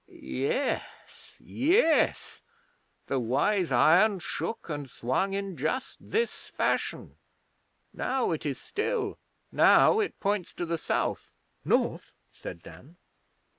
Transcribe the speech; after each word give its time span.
'Yes, 0.07 0.83
yes! 1.39 2.41
The 3.05 3.19
Wise 3.19 3.71
Iron 3.71 4.17
shook 4.17 4.67
and 4.67 4.89
swung 4.89 5.33
in 5.33 5.55
just 5.55 5.97
this 6.01 6.31
fashion. 6.47 7.17
Now 7.93 8.31
it 8.31 8.43
is 8.43 8.59
still. 8.59 9.19
Now 9.51 9.99
it 9.99 10.19
points 10.19 10.53
to 10.55 10.65
the 10.65 10.79
South.' 10.79 11.31
'North,' 11.63 12.13
said 12.31 12.63
Dan. 12.63 12.97